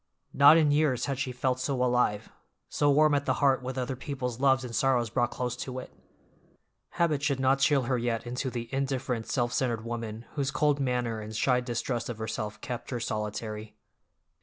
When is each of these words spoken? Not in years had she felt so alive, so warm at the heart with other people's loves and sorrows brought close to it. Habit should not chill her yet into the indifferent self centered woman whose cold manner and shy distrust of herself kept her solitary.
Not 0.33 0.57
in 0.57 0.71
years 0.71 1.05
had 1.05 1.19
she 1.19 1.31
felt 1.31 1.59
so 1.59 1.75
alive, 1.83 2.31
so 2.67 2.89
warm 2.89 3.13
at 3.13 3.27
the 3.27 3.35
heart 3.35 3.61
with 3.61 3.77
other 3.77 3.95
people's 3.95 4.39
loves 4.39 4.63
and 4.65 4.75
sorrows 4.75 5.11
brought 5.11 5.29
close 5.29 5.55
to 5.57 5.77
it. 5.77 5.93
Habit 6.97 7.21
should 7.21 7.39
not 7.39 7.59
chill 7.59 7.83
her 7.83 7.99
yet 7.99 8.25
into 8.25 8.49
the 8.49 8.67
indifferent 8.73 9.27
self 9.27 9.53
centered 9.53 9.85
woman 9.85 10.25
whose 10.31 10.49
cold 10.49 10.79
manner 10.79 11.21
and 11.21 11.35
shy 11.35 11.59
distrust 11.61 12.09
of 12.09 12.17
herself 12.17 12.59
kept 12.61 12.89
her 12.89 12.99
solitary. 12.99 13.75